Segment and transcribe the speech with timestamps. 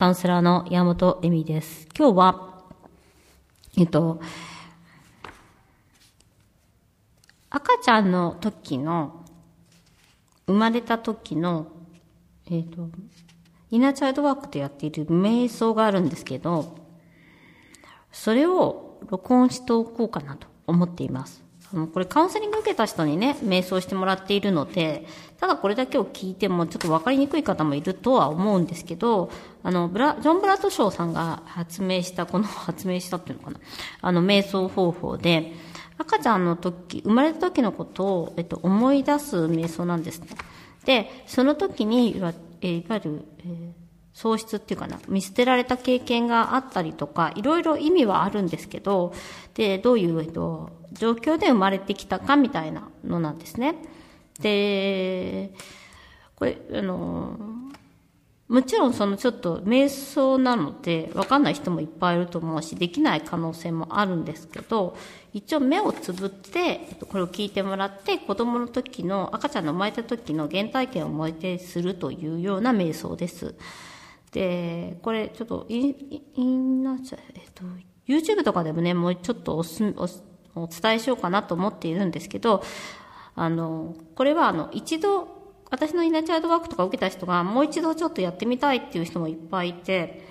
[0.00, 1.88] カウンセラーの山本恵美です。
[1.98, 2.62] 今日は、
[3.76, 4.20] えっと、
[7.50, 9.24] 赤ちゃんの時の、
[10.46, 11.72] 生まれた時の、
[12.48, 12.90] えっと、
[13.72, 16.78] イナーチャイルドワークでやっている瞑想があるんですけど、
[18.12, 21.47] それを録音しておこうかなと思っています。
[21.72, 25.06] あのこれカウンセリング受けた人にね、瞑想してもらっているので、
[25.38, 29.30] ただこれだけを聞いてもちょっと分かりにくい方もいるとは思うんですけど、
[29.62, 33.60] あの、ブラ、ジョン・ブラッドショーさんが発明した、この 発明したっていうのかな、
[34.00, 35.52] あの、瞑想方法で、
[35.98, 40.28] 赤ちゃんの時、生まれた時のことを、えっと、思い出す瞑想なんですね。
[40.84, 43.77] で、その時に、いわえいわゆる、えー
[44.18, 49.14] 喪失っていうかな、見捨てられた経験があったりとか、いろいろ意味はあるんですけど、
[49.54, 53.76] で、どういう、えっと、状況で生まれてきたかみたいなのなんですね。
[54.40, 55.52] で、
[56.34, 57.38] これ、あの、
[58.48, 64.96] もちろんそのちょっと瞑想なので、わかんない人もいっぱいいると思うし、できない可能性もあるんですけど、
[65.32, 73.54] 一応目をつぶって、これを聞いてもらって、子供の時の、赤ちゃんの生まれた時の原体験を思い出するというような瞑想です。
[74.32, 77.64] で、これちょっとイン、インナーチャえっと、
[78.06, 80.08] YouTube とかでもね、もうちょっとおすお
[80.62, 82.62] お伝えしようかなと思っているんですけど、
[83.34, 85.36] あの、これはあの、一度、
[85.70, 90.26] 私のインナーチャイルドワークとか受けた人がもう一度ちょっとやってみたいっていう人もいっぱいいて、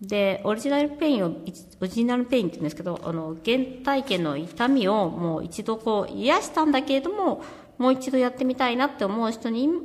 [0.00, 7.42] で、オリジナルペインを、オリジナルペインって言うんですけど、あの、原体験の痛みをもう一度こう癒したんだけれども、
[7.78, 9.82] もう一度やってみたいなって思う人にも、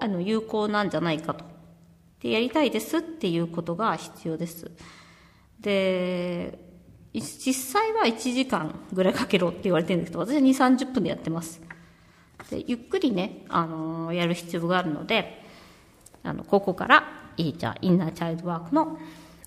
[0.00, 1.44] あの、有効なんじゃないかと。
[2.20, 4.70] で、やりたいですっていうことが必要です。
[5.60, 6.58] で、
[7.12, 11.60] 実際は1時間ぐらいかけろって言われてるんですけど、私は2、30分でやってます。
[12.50, 15.44] で、ゆっくりね、あのーやる必要があるので、
[16.22, 18.98] あの、ここから、いいじゃあ、インナーチャイルドワークの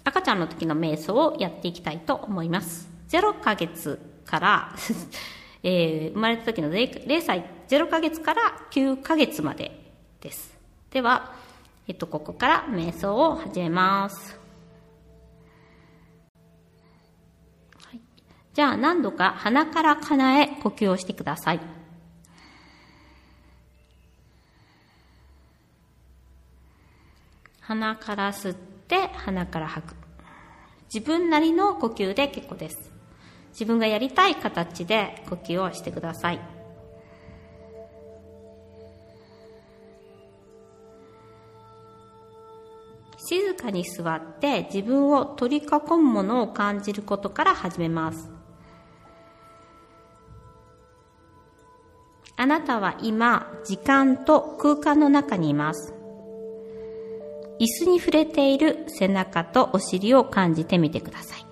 [0.03, 2.89] 赤ちゃんの時の瞑想をやっていきたいと思います。
[3.09, 4.75] 0ヶ月から、
[5.63, 10.57] えー生まれた時の 0, 0歳、0ヶ月から9ヶ月までです。
[10.91, 11.33] では、
[11.87, 14.39] えっと、ここから瞑想を始めます。
[18.53, 21.59] じゃあ、何度か鼻から鼻へ呼吸をしてください。
[27.59, 29.95] 鼻から吸って、鼻から吐く。
[30.93, 32.91] 自分なりの呼吸で結構です。
[33.49, 36.52] 自分がやりたい形で呼吸をしてください。
[43.63, 48.29] かに座って自分を取り囲むものを感じることから始めます。
[52.35, 55.93] あなたは今、時間と空間の中にいます。
[57.59, 61.42] 椅子に触れている背中とお尻を感じてみてください。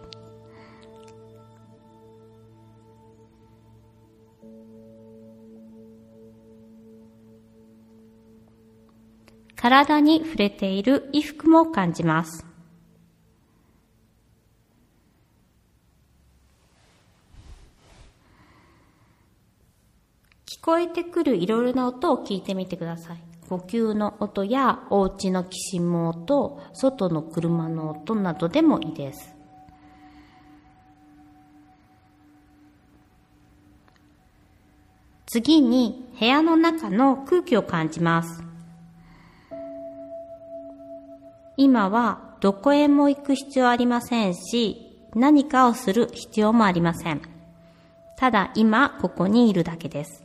[9.61, 12.43] 体に触れている衣服も感じます。
[20.47, 23.17] 聞こえてくるいろいろな音を聞いてみてください。
[23.49, 29.35] 呼吸の音やお家のきしむ音、外の車の音などでもいいです。
[35.27, 38.50] 次に部屋の中の空気を感じます。
[41.57, 47.21] 今はどこへも行く必要ありませんし、何かをする必要もありません。
[48.17, 50.23] ただ今ここにいるだけです。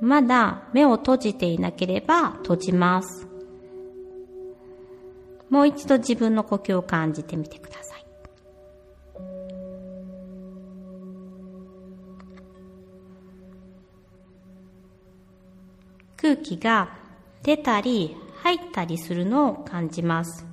[0.00, 3.28] まだ目を閉じていなければ閉じます。
[5.48, 7.91] もう一度自分の呼吸を感じてみてください。
[16.22, 16.88] 空気が
[17.42, 20.46] 出たり入ったりするのを感じます。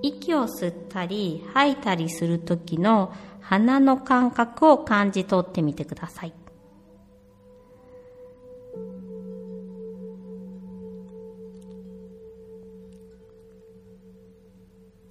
[0.00, 6.32] 息を吸ったり吐いたりするときの鼻の感覚を感じ取ってみてください。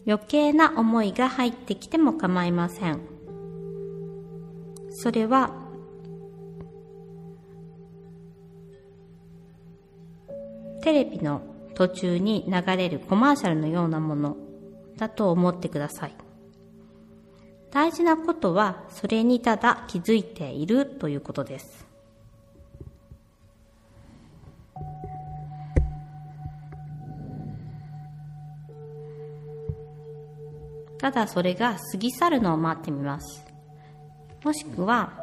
[0.08, 3.13] 余計な思いが入ってきても構いません。
[5.04, 5.52] それは
[10.82, 11.42] テレビの
[11.76, 14.38] 途中に流れるコマーシャルのようなもの
[14.96, 16.16] だと思ってください。
[17.70, 21.86] 大事なことはそれにただ気づいているということです。
[30.98, 33.53] ただそれが過ぎ去るのを待ってみます。
[34.44, 35.14] もしくは、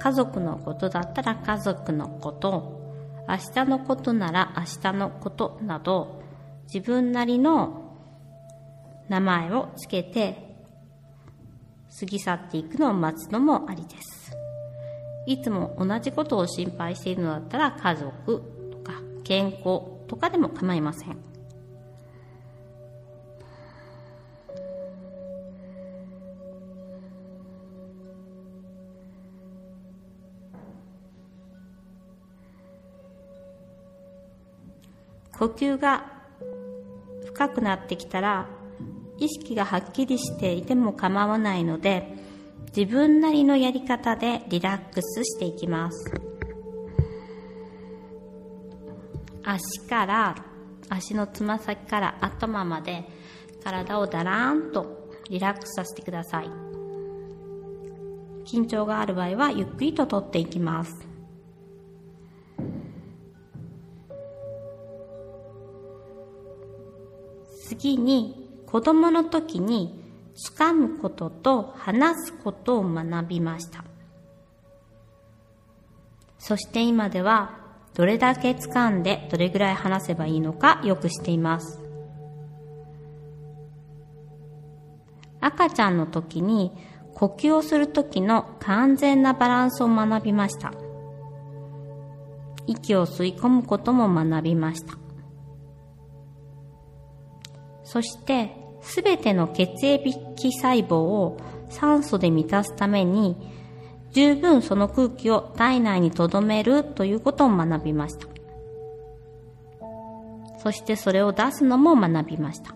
[0.00, 2.82] 家族のことだったら家族のこと、
[3.26, 6.22] 明日のことなら明日のことなど、
[6.64, 7.96] 自分なりの
[9.08, 10.56] 名前をつけて
[11.98, 14.36] 過ぎ去っていくのを待つのもありです。
[15.26, 18.42] いつも同じことを心配しているのだったら家族
[18.72, 19.62] とか健康
[20.06, 21.33] とかでも構いません。
[35.44, 36.06] 呼吸が
[37.26, 38.46] 深くなってきたら
[39.18, 42.16] 意識がはっきりしていても構わないので
[42.74, 46.12] 自分なりのやり方でリラックスしていきます。
[49.44, 50.34] 足から
[50.88, 53.04] 足のつま先から頭まで
[53.62, 56.48] 体をだらーんとリラックスさせてください。
[58.46, 61.13] 緊張がある場合はゆっくりと取っていきます。
[67.84, 70.02] 次に子供の時に
[70.58, 73.84] 掴むことと話すことを学びました。
[76.38, 77.58] そして今では
[77.92, 81.78] どれだけ掴んでどれぐらい話せばいいのかよくしています。
[85.42, 86.72] 赤ちゃんの時に
[87.12, 90.72] 呼吸をする時の完全なバランスを学びました。
[92.66, 95.03] 息を吸い込むことも学びました。
[97.84, 98.50] そして、
[98.80, 100.12] すべての血液
[100.52, 101.38] 細胞を
[101.70, 103.36] 酸素で満たすために、
[104.12, 108.26] 十分その空気を体内に留めるということを学びました。
[110.58, 112.74] そしてそれを出すのも学びました。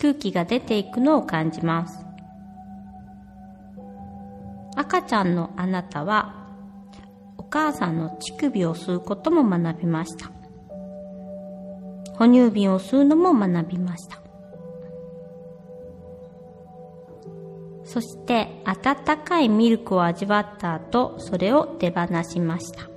[0.00, 2.04] 空気が出ていくのを感じます。
[4.74, 6.41] 赤ちゃんのあなたは
[7.52, 10.32] 母さんの乳首を吸うことも学びました。
[12.14, 14.22] 哺乳瓶を吸うのも学びました。
[17.84, 22.88] そして温かいミルクを味わった後、それを手放しました。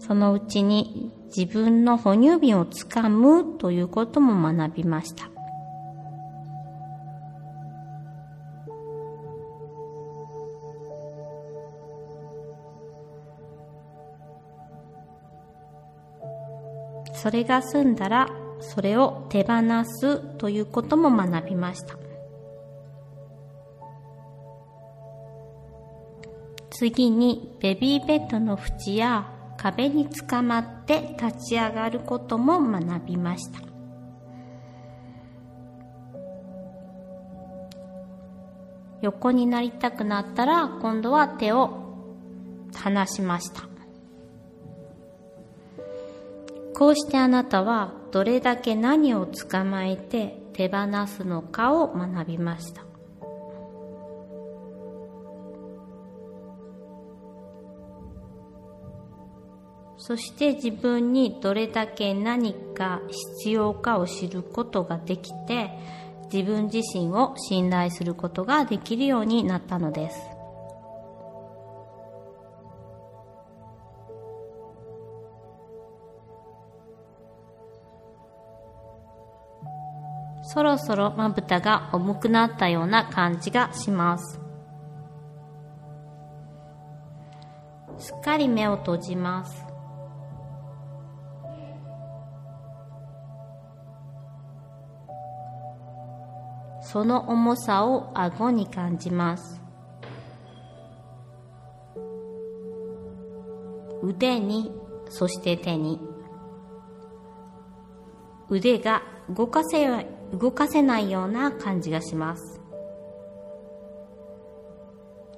[0.00, 5.33] そのうちに自分の哺乳瓶をつかむということも学びました。
[17.24, 18.28] それが済んだら、
[18.60, 21.96] それを手放すということも学びました。
[26.68, 33.60] 次に、ベビーベッドの縁や壁につかまって立ち上がることも学びました。
[39.00, 41.70] 横になりたくなったら、今度は手を
[42.74, 43.73] 離しました。
[46.74, 52.84] こうしてあなたはどれだけ何を捕まえて手放すのかを学びました。
[59.96, 63.00] そして自分にどれだけ何か
[63.38, 65.70] 必要かを知ることができて
[66.30, 70.33] 自分自身を信頼することができるようになったのです。
[80.54, 84.40] そろそろまぶたが重くなったような感じがします。
[87.98, 89.66] すっかり目を閉じます。
[96.82, 99.60] その重さを顎に感じます。
[104.04, 104.70] 腕に、
[105.08, 105.98] そして手に。
[108.48, 109.88] 腕が動かせ、
[110.34, 112.60] 動かせないような感じがします。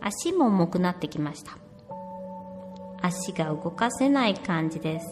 [0.01, 1.59] 足も重くなってきました。
[3.03, 5.07] 足が動かせない感じです。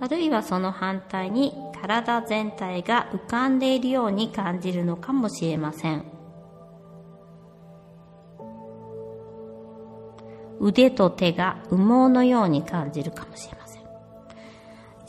[0.00, 6.04] あるいはその反対に体全体が浮かんでいるように感じるのかもしれません。
[10.60, 13.67] 腕と手が羽毛のように感じるかもしれません。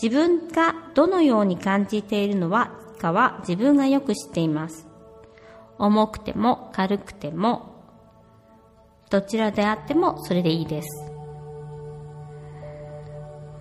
[0.01, 4.87] 自分がどのように感じているのはかは自分がよく知っています。
[5.77, 7.75] 重くても軽くても
[9.09, 11.11] どちらであってもそれでいいです。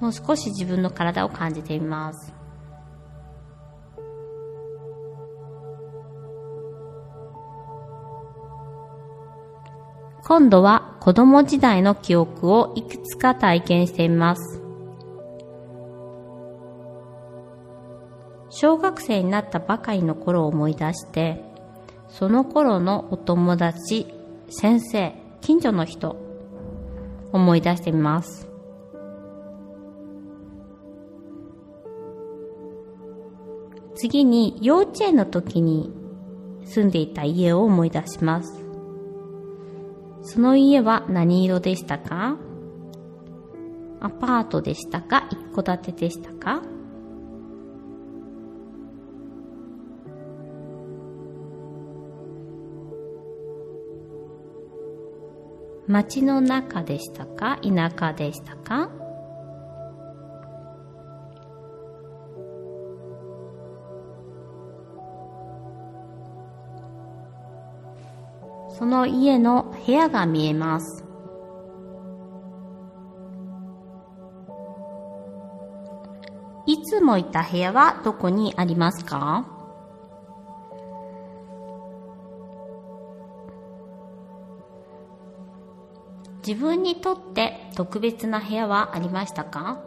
[0.01, 2.33] もう少し自分の体を感じてみます。
[10.25, 14.58] 今度は子供時代の記憶をいくつか体験してみます。
[18.61, 21.45] 小学生になったばかりの頃を思い出して、
[22.09, 24.13] その頃のお友達、
[24.51, 26.17] 先生、近所の人、
[27.33, 28.49] 思い出してみます。
[33.95, 35.93] 次に幼稚園の時に
[36.65, 38.65] 住んでいた家を思い出します。
[40.23, 42.37] その家は何色でしたか？
[44.01, 45.29] アパートでしたか？
[45.31, 46.61] 一戸建てでしたか？
[55.89, 57.59] 町の中でしたか？
[57.63, 58.91] 田舎でしたか？
[68.79, 71.05] その家の部屋が見えます。
[76.67, 79.58] いつもいた部屋はどこにありますか？
[86.49, 89.83] 自分にとって特別な部屋はありましたか？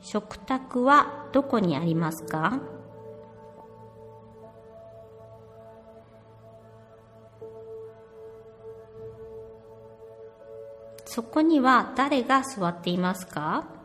[0.00, 2.60] 食卓はどこにありますか？
[11.06, 13.77] そこには誰が座っていますか？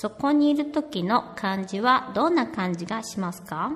[0.00, 3.72] そこにいる時の感じはどんな感じがしますか？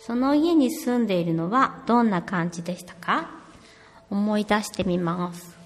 [0.00, 3.30] その家に住んでいるのはどんな感じでしたか？
[4.10, 5.59] 思い出してみます。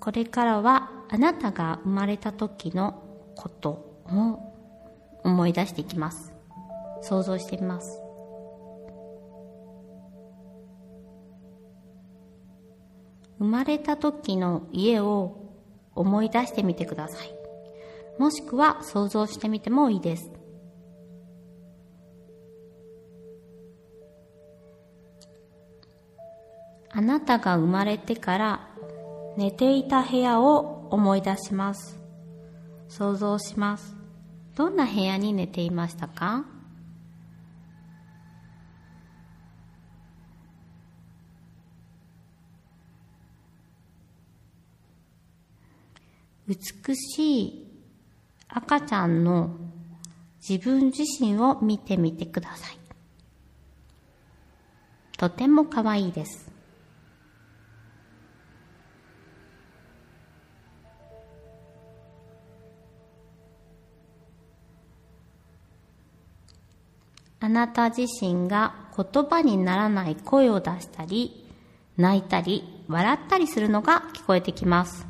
[0.00, 3.02] これからはあなたが生まれた時の
[3.34, 4.48] ことを
[5.24, 6.32] 思い出していきます。
[7.02, 8.00] 想像してみます。
[13.38, 15.36] 生まれた時の家を
[15.94, 17.32] 思い出してみてください。
[18.18, 20.30] もしくは想像してみてもいいです。
[26.90, 28.67] あなたが生まれてから
[29.38, 32.00] 寝ていた部屋を思い出します。
[32.88, 33.94] 想像します。
[34.56, 36.44] どんな部屋に寝ていましたか？
[46.48, 47.68] 美しい
[48.48, 49.50] 赤ちゃんの
[50.40, 52.78] 自分自身を見てみてください。
[55.16, 56.57] とても可愛いです。
[67.40, 71.46] あなた自身が言葉にならない声を出したり、
[71.96, 75.06] 泣いたり、笑ったりするのが聞こえてきます。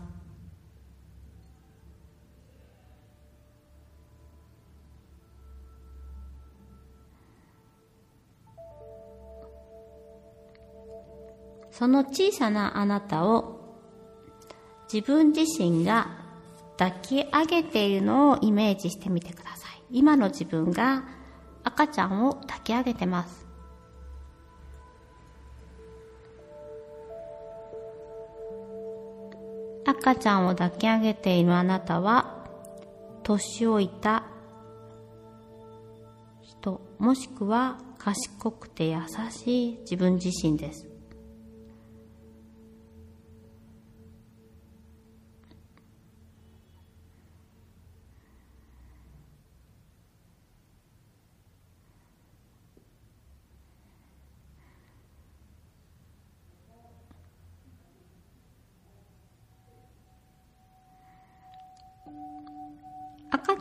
[11.70, 13.76] その小さなあなたを
[14.92, 16.08] 自分自身が
[16.76, 19.82] 抱き上げているのをイメージしてみてください。
[19.92, 21.04] 今の自分が
[21.68, 23.46] 赤ちゃんを抱き上げてます。
[29.84, 32.46] 赤ちゃんを抱き上げているあなたは
[33.22, 34.24] 年老いた
[36.40, 40.87] 人もしくは賢くて優しい自分自身です。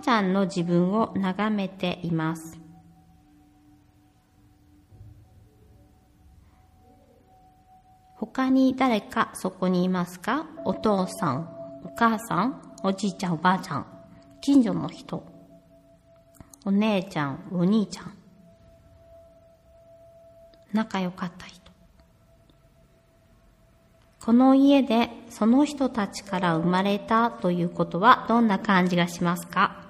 [0.08, 2.58] 赤ちゃんの自分を眺めています。
[8.16, 10.46] 他に誰かそこにいますか？
[10.64, 11.50] お父さん、
[11.84, 13.86] お母さん、おじいちゃん、おばあちゃん、
[14.40, 15.26] 近所の人、
[16.64, 18.14] お姉ちゃん、お兄ちゃん、
[20.72, 21.70] 仲良かった人。
[24.26, 29.84] この家でその人たちから生まれたということはどんな感じがしますか？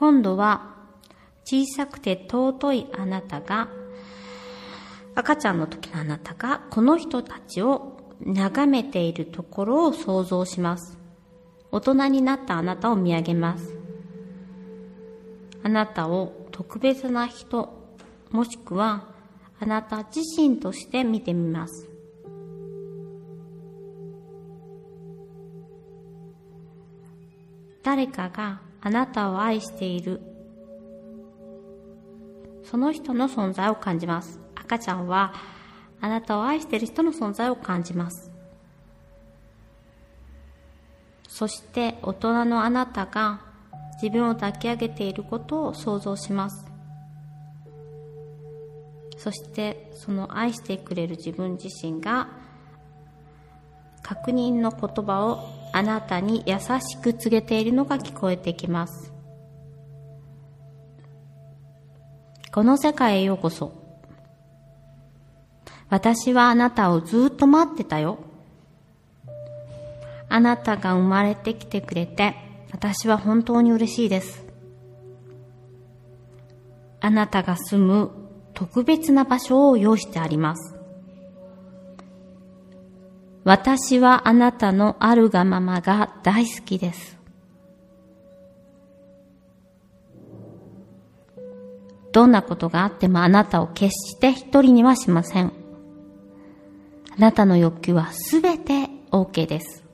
[0.00, 0.76] 今度は
[1.44, 3.68] 小さくて尊いあなたが
[5.14, 10.96] 赤ちゃんの時のあなたがこの人たちを眺めているところを想像します。
[11.70, 13.76] 大人になったあなたを見上げます。
[15.62, 17.68] あなたを特別な人、
[18.30, 19.04] もしくは
[19.60, 21.90] あなた自身として見てみます。
[27.82, 30.20] 誰かがあなたを愛している
[32.64, 34.38] その人の存在を感じます。
[34.54, 35.34] 赤ちゃんは
[36.00, 38.30] あなたを愛している人の存在を感じます。
[41.28, 43.40] そして大人のあなたが
[44.00, 46.64] 自分を抱き上げていることを想像します。
[49.16, 52.28] そしてその愛してくれる自分自身が
[54.02, 59.12] 確認の言葉をあなたに優しく告げているのが聞こえてきます。
[62.52, 63.72] この世界へようこそ。
[65.88, 68.18] 私はあなたをずっと待ってたよ。
[70.28, 72.34] あなたが生まれてきてくれて、
[72.72, 74.44] 私は本当に嬉しいです。
[77.00, 78.10] あなたが住む
[78.54, 80.79] 特別な場所を用意してあります。
[83.44, 87.18] 私はあなたのあるがままが大好きです。
[92.12, 95.52] どんなことがあってもあなたを決して一人にはしません。
[97.16, 99.84] あなたの欲求はすべて OK です。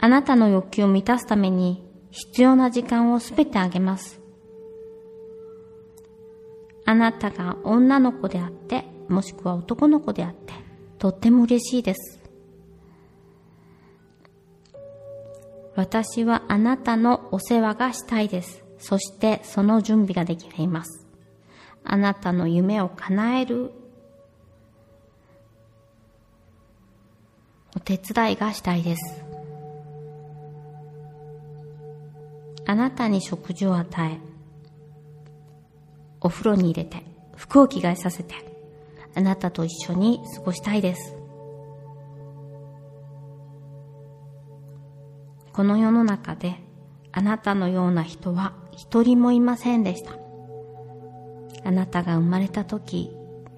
[0.00, 4.20] あなたの欲求を満たすために必要な時間をすべてあげます。
[6.84, 10.52] あなたが女の子であって、もしくは男の子であって、
[10.98, 12.18] とっても嬉しいです。
[15.74, 18.64] 私はあなたのお世話がしたいです。
[18.78, 21.06] そしてその準備ができています。
[21.84, 23.72] あなたの夢を叶える
[27.76, 29.24] お手伝いがしたいです。
[32.66, 34.18] あなたに食事を与え、
[36.20, 37.02] お風呂に入れて、
[37.36, 38.34] 服を着替えさせて、
[39.18, 41.16] あなたと一緒に過ごしたいです。
[45.52, 46.54] この世の中で
[47.10, 50.12] あなたのような人は一人もいませんでした。
[51.64, 53.10] あなたが生まれた時、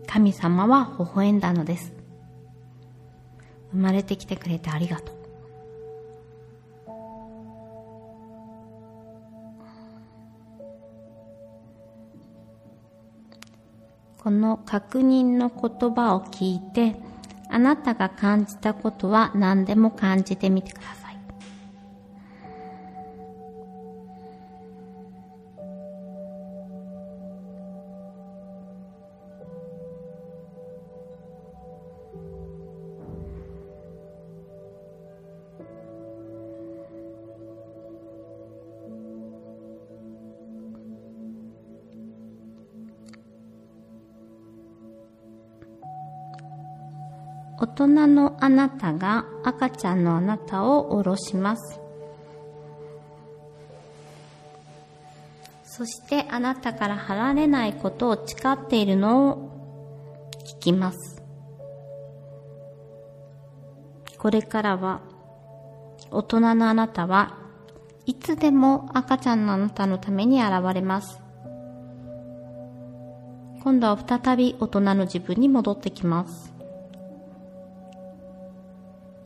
[0.07, 1.93] 神様は微笑んだのです。
[3.73, 5.20] 生まれてきてくれてありがとう。
[14.23, 16.95] この確認の言葉を聞いて、
[17.49, 21.00] あなたが感じたことは何でも感じてみてください。
[47.61, 51.79] 大人のあなたが赤ちゃんのあなたを下ろします。
[55.65, 59.51] そしてあなたから離れないことを誓っているのを
[60.57, 61.23] 聞きます。
[64.17, 65.03] これからは
[66.11, 67.37] 大人のあなたは
[68.07, 71.21] いつでも赤ちゃんのあなたのために現れます。
[73.63, 76.60] 今度は再び大人の自分に戻ってきます。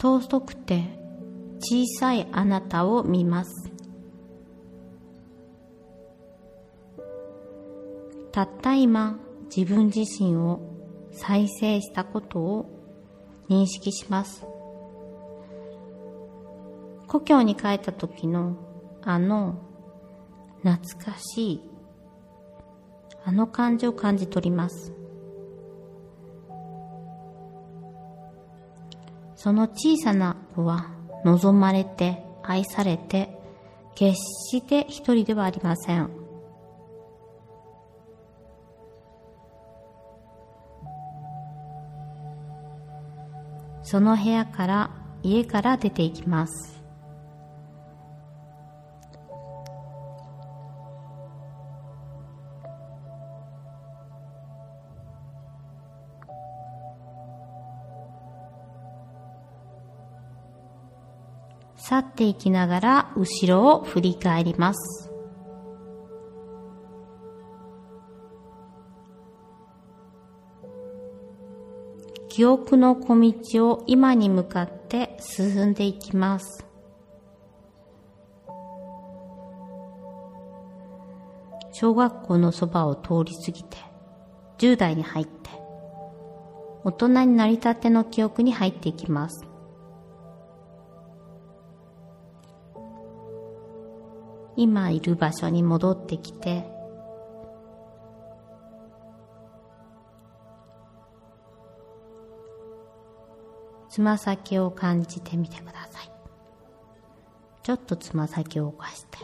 [0.04, 0.84] 尊くて
[1.60, 3.72] 小さいあなたを見ます。
[8.30, 10.60] たった今自分自身を
[11.12, 12.66] 再生したことを
[13.48, 14.44] 認識します
[17.06, 18.56] 故郷に帰った時の
[19.02, 19.62] あの
[20.64, 21.70] 懐かしい
[23.24, 24.92] あの感じを感じ取ります
[29.44, 30.90] その小さな子は
[31.22, 33.28] 望まれて愛されて
[33.94, 36.09] 決して一人ではありません。
[43.83, 44.90] その部屋から
[45.22, 46.83] 家から出ていきます。
[61.86, 65.10] 去っていきながら後ろを振り返ります。
[72.30, 76.64] 記憶の小道を今に向かって進んでいきます。
[81.72, 83.76] 小学校のそばを通り過ぎて
[84.56, 85.50] 10代に入って
[86.82, 89.53] 大人になりたての記憶に入っていきます。
[94.56, 96.64] 今いる場所に戻ってきて
[103.94, 106.10] つま先を感じてみてください。
[107.62, 109.18] ちょっとつま先を動かして。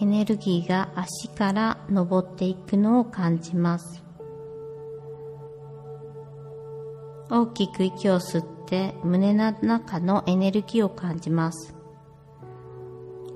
[0.00, 4.04] エネルギーが足から登っていくのを感じます。
[7.28, 8.59] 大きく息を吸って
[9.04, 11.74] 胸の中のエネルギーを感じます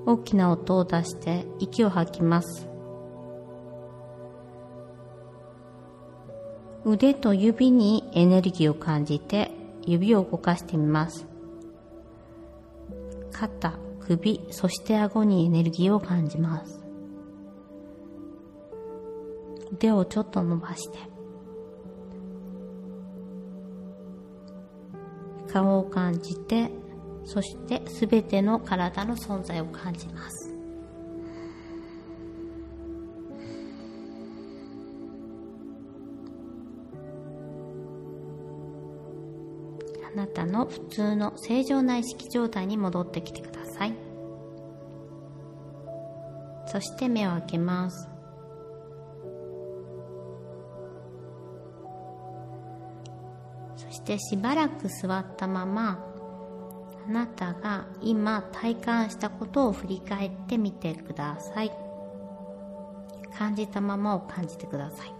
[0.05, 2.67] 大きな音を出して息を吐きます
[6.87, 9.51] 腕と指にエネルギーを感じて
[9.87, 11.25] 指を動かしてみます。
[13.31, 16.85] 肩、首、そして顎にエネルギーを感じます。
[19.73, 20.99] 腕をちょっと伸ばして、
[25.55, 26.69] 顔を感じて、
[27.23, 30.53] そしてすべての体の存在を感じます。
[40.13, 43.93] あなたの普通の正常な意識状態に戻ってきてください
[46.67, 48.14] そして目を開けます
[54.05, 55.99] してしばらく座ったまま
[57.07, 61.71] あなたが今体感したことを振り返ってみてください。
[63.35, 65.13] 感じたままを感じてください。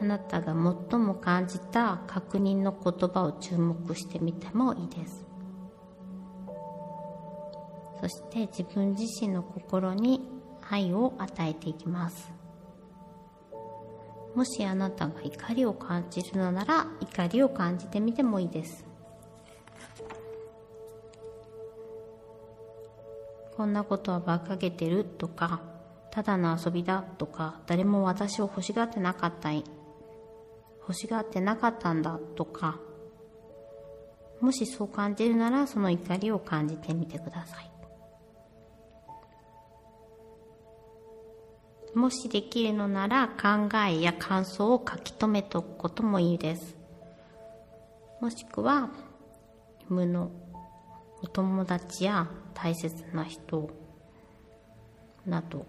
[0.00, 0.52] あなたが
[0.90, 5.26] 最も感じた確認の言葉を注目してみてもいいです。
[8.00, 10.28] そして自分自身の心に
[10.70, 12.35] 愛を与えていきます。
[14.36, 18.84] もしあなたが怒りを感じるのなら怒りを感じてみてもいいです。
[23.56, 25.62] こんなことは馬鹿げてるとか
[26.10, 32.78] ただの遊びだとか誰も私を欲しがってなかった欲しがってなかったんだとか
[34.42, 37.75] もしそう感じるならその怒りを感じてみてください。
[41.96, 46.76] もしできるのなら考えや感想を書き留めておくこともいいです。
[48.20, 48.90] もしくは
[49.88, 50.30] 無の
[51.22, 53.70] お友達や大切な人
[55.24, 55.64] など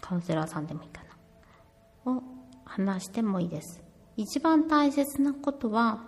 [0.00, 1.02] カウンセラーさんでもいいか
[2.04, 2.12] な。
[2.12, 2.22] を
[2.64, 3.80] 話してもいいです。
[4.16, 6.00] 一番大切なことは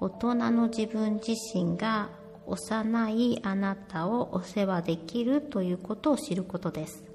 [0.00, 2.08] 大人の自分自身が
[2.46, 7.11] 幼いあなたをお世話できるということを知ることです。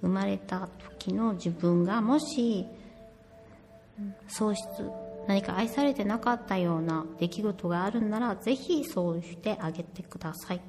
[0.00, 2.66] 生まれた時の自分がもし
[4.28, 4.66] 喪失
[5.28, 10.60] 何か愛されてなかったような出来事があるんならぜひそうしてあげてください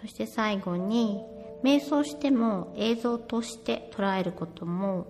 [0.00, 1.20] そして最後に
[1.62, 5.06] 瞑想しても映像として捉えることも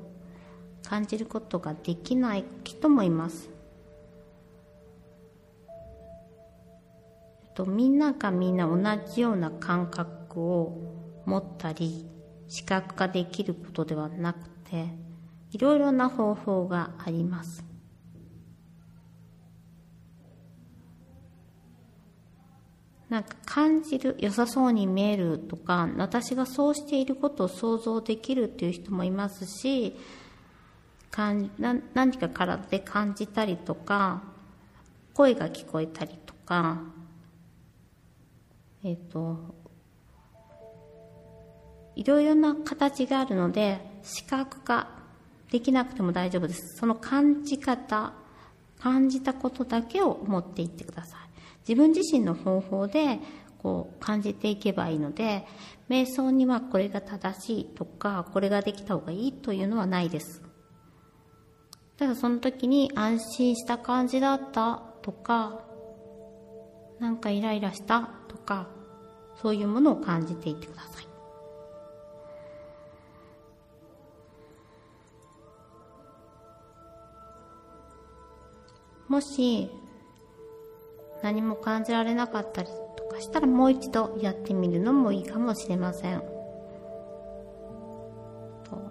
[0.82, 3.50] 感じることができない人もいます。
[7.54, 10.97] とみんながみんな同じような感覚を
[11.28, 12.06] 持ったり
[12.48, 14.86] 視覚化できることではなくて
[15.52, 17.64] いろいろな方法があります。
[23.08, 29.96] なんか感じる、良さそうに見えるとか、私がそうしていることを想像できるっていう人もいますし、
[31.10, 34.22] 感何か体で感じたりとか、
[35.14, 36.82] 声が聞こえたりとか、
[38.84, 39.54] えっ、ー、と、
[41.98, 44.86] いろいろな形があるので、視覚化
[45.50, 46.76] できなくても大丈夫です。
[46.76, 48.12] その感じ方、
[48.78, 51.18] 感じたことだけを持っていってください。
[51.68, 53.18] 自分自身の方法で
[53.58, 55.44] こう感じていけばいいので、
[55.88, 60.40] 瞑想にはこれが正しいとか、これができた方がいいというのはないです。
[61.96, 65.64] ただその時に安心した感じだったとか、
[67.00, 68.68] なんかイライラしたとか、
[69.42, 71.17] そういうものを感じていってください。
[79.08, 79.70] もし
[81.22, 86.22] 何も感じられなかったりとかしたらもう一度やってみるのもいいかもしれません。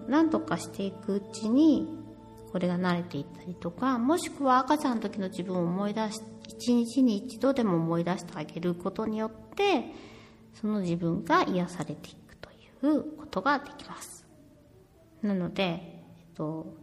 [0.08, 1.88] 何とかしていくうちに
[2.52, 9.86] これが慣れていったりとかもしくは赤ちゃんの時の自分を思い出し一日に一度でも思い出してあげることによって
[10.54, 12.50] その自分が癒されていくと
[12.88, 14.26] いうことができます。
[15.22, 16.74] なので、えっと、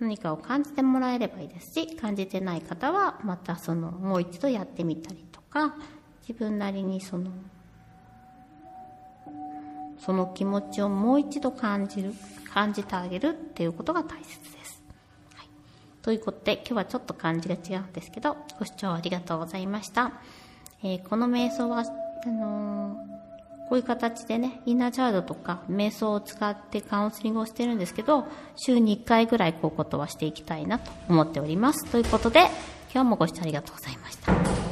[0.00, 5.74] 何かを感じてもらえればいいですし、感じてない方はまたそのもう一度やってみたりとか、
[6.26, 7.30] 自分なりにその、
[9.98, 12.14] その気持ちをもう一度感じる、
[12.52, 14.82] 感じてあげるっていうことが大切です。
[15.34, 15.48] はい。
[16.02, 20.12] ということで、今日はちょっと感じが違うんですけど、ご視聴ありがとうございました。
[20.82, 21.80] えー、この瞑想は、
[22.24, 23.17] あのー
[23.68, 28.26] こういう形でね、インナーチャードとか瞑想を使ってカウンセリングをしてるんですけど、
[28.56, 31.84] 週に1回ぐらいこういうことはしていきたいなと思っております。
[31.86, 32.46] ということで、
[32.92, 34.67] 今日もご視聴ありがとうございました。